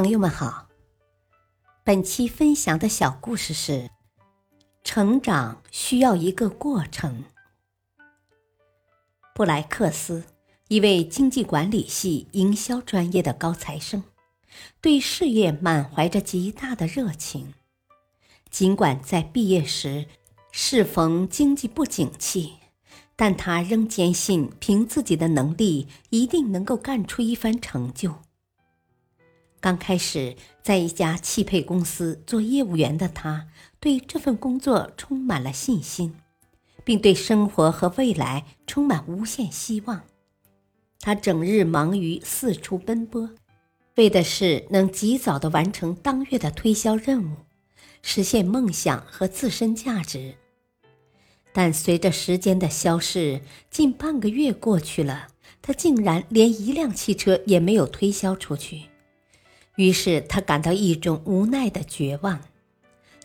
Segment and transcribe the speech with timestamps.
[0.00, 0.68] 朋友们好，
[1.82, 3.90] 本期分享的小故事是：
[4.84, 7.24] 成长需要一个过程。
[9.34, 10.22] 布莱克斯，
[10.68, 14.04] 一位经济管理系营销专业的高材生，
[14.80, 17.54] 对事业满怀着极大的热情。
[18.52, 20.06] 尽管在毕业时
[20.52, 22.52] 适逢经济不景气，
[23.16, 28.14] 但他仍坚信凭自己的能力一定能够干出一番成就。
[29.60, 33.48] 刚开始在一家汽配公司做业务员的他，
[33.80, 36.14] 对这份工作充满了信心，
[36.84, 40.02] 并对生活和未来充满无限希望。
[41.00, 43.30] 他整日忙于四处奔波，
[43.96, 47.36] 为的是能及早的完成当月的推销任务，
[48.02, 50.34] 实现梦想和自身价值。
[51.52, 55.28] 但随着时间的消逝，近半个月过去了，
[55.60, 58.82] 他竟然连一辆汽车也没有推销出去。
[59.78, 62.40] 于是他感到一种无奈的绝望，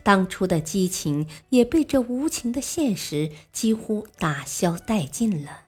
[0.04, 5.62] 当初的激情也被这无情的现实几乎打消殆尽了。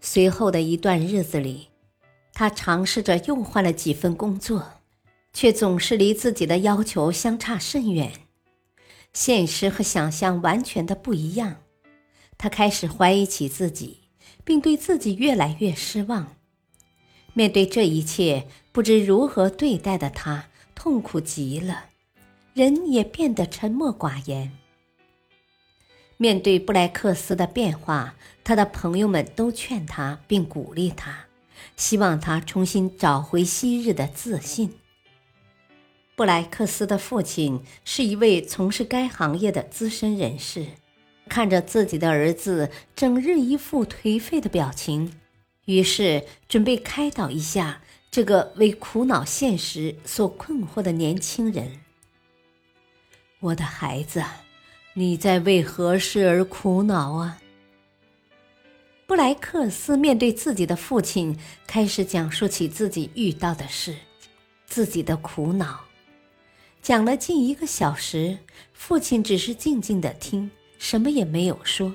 [0.00, 1.68] 随后的一段日子里，
[2.32, 4.80] 他尝试着又换了几份工作，
[5.34, 8.10] 却总是离自己的要求相差甚远，
[9.12, 11.56] 现实和想象完全的不一样。
[12.38, 14.04] 他开始怀疑起自己，
[14.44, 16.36] 并对自己越来越失望。
[17.34, 18.48] 面对这一切，
[18.78, 20.44] 不知如何对待的他
[20.76, 21.86] 痛苦极了，
[22.54, 24.52] 人也变得沉默寡言。
[26.16, 31.26] 面对布莱克斯的变化，他的朋友们都劝他并鼓励他，
[31.76, 34.72] 希望他重新找回昔日的自信。
[36.14, 40.64] 布莱克斯的父亲是一位从事该行业的资深人士，
[41.28, 45.14] 看着自己的儿子整日一副颓废的表情。
[45.64, 51.80] 于是，准备开导一下这个为苦恼现实所困惑的年轻人。
[53.40, 54.24] 我的孩子，
[54.94, 57.38] 你在为何事而苦恼啊？
[59.06, 63.94] 布莱克斯面对自己的父亲，开始讲述起自己遇到的事，
[64.66, 65.84] 自己的苦恼。
[66.82, 68.38] 讲了近一个小时，
[68.72, 71.94] 父亲只是静静的听，什么也没有说。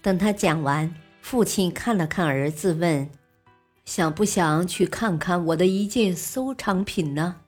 [0.00, 0.94] 等他讲完。
[1.20, 3.08] 父亲看了看儿子，问
[3.84, 7.42] ：“想不想去看看我的一件收藏品呢？”“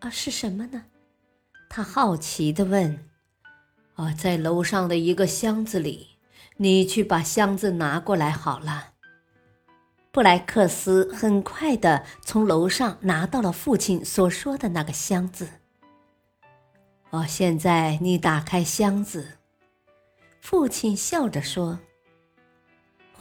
[0.00, 0.84] 啊，是什么呢？”
[1.68, 3.08] 他好奇地问。
[3.94, 6.18] “啊，在楼上的一个箱子里，
[6.56, 8.90] 你去把箱子拿过来好了。”
[10.12, 15.48] 布莱克斯很快地从楼上拿到了父亲所说的那个箱子。
[17.10, 19.38] “哦，现在你打开箱子。”
[20.40, 21.78] 父亲笑着说。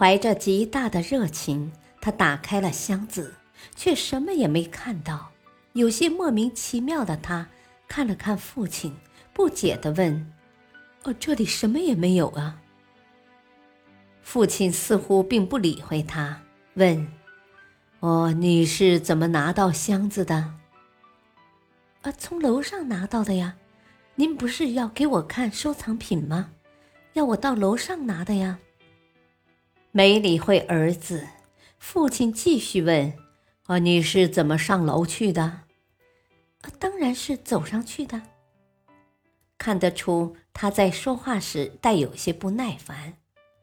[0.01, 3.35] 怀着极大的热情，他打开了箱子，
[3.75, 5.29] 却什么也没看到。
[5.73, 7.47] 有些莫名其妙的他，
[7.87, 8.97] 看了看父亲，
[9.31, 10.33] 不解地问
[11.05, 12.59] ：“哦，这里什么也没有啊？”
[14.23, 16.41] 父亲似乎并不理会他，
[16.73, 17.07] 问
[18.01, 20.55] ：“哦，你是怎么拿到箱子的
[22.01, 23.55] ？”“啊，从楼上拿到的呀。
[24.15, 26.49] 您不是要给我看收藏品吗？
[27.13, 28.57] 要我到楼上拿的呀。”
[29.93, 31.27] 没理会儿子，
[31.77, 33.13] 父亲继续问
[33.67, 35.43] ：“啊，你是怎么上楼去的
[36.61, 38.21] ？”“啊，当然是走上去的。”
[39.57, 43.17] 看得出他在说话时带有些不耐烦。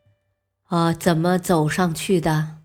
[0.68, 2.58] “啊，怎么走上去的？”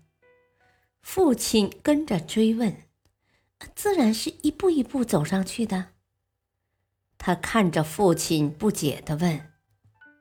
[1.00, 2.76] 父亲跟着追问。
[3.74, 5.86] “自然是一步一步走上去的。”
[7.16, 9.52] 他看着父亲不解的问：“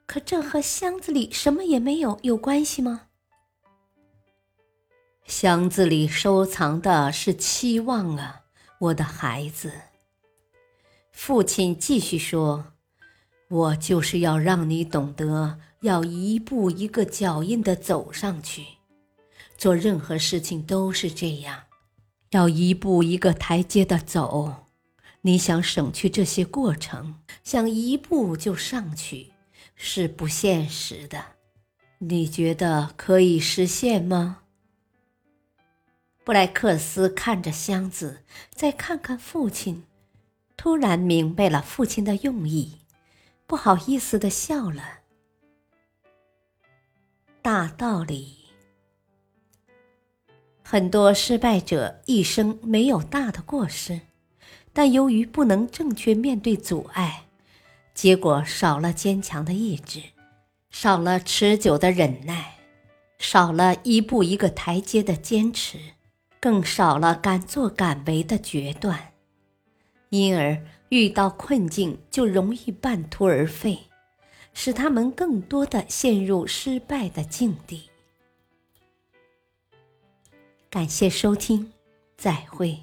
[0.08, 3.08] 可这和箱子里什么也没有有关系吗？”
[5.26, 8.42] 箱子里收藏的是期望啊，
[8.78, 9.72] 我的孩子。
[11.12, 12.74] 父亲继续说
[13.50, 18.66] ：“我就是要让你懂得，要一步一个脚印的走上去。
[19.58, 21.64] 做任何事情都是这样，
[22.32, 24.66] 要一步一个台阶的走。
[25.22, 27.16] 你想省去这些过程，
[27.46, 29.32] 想一步就上去，
[29.74, 31.24] 是不现实的。
[32.00, 34.40] 你觉得可以实现吗？”
[36.24, 39.84] 布莱克斯看着箱子，再看看父亲，
[40.56, 42.78] 突然明白了父亲的用意，
[43.46, 45.00] 不好意思的笑了。
[47.42, 48.38] 大道理，
[50.64, 54.00] 很多失败者一生没有大的过失，
[54.72, 57.26] 但由于不能正确面对阻碍，
[57.94, 60.02] 结果少了坚强的意志，
[60.70, 62.56] 少了持久的忍耐，
[63.20, 65.93] 少了一步一个台阶的坚持。
[66.44, 69.14] 更少了敢作敢为的决断，
[70.10, 73.80] 因而遇到困境就容易半途而废，
[74.54, 77.90] 使他们更多的陷入失败的境地。
[80.70, 81.72] 感谢收听，
[82.18, 82.78] 再会。